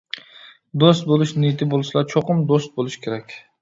[0.85, 3.43] دوست بولۇش نىيىتى بولسىلا چوقۇم دوست بولۇش كېرەك.